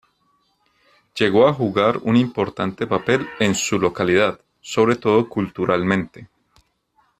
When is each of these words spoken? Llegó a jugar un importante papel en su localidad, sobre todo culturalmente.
Llegó 1.15 1.47
a 1.47 1.53
jugar 1.53 1.99
un 2.01 2.15
importante 2.17 2.87
papel 2.87 3.29
en 3.39 3.53
su 3.53 3.77
localidad, 3.77 4.41
sobre 4.59 4.95
todo 4.95 5.29
culturalmente. 5.29 6.27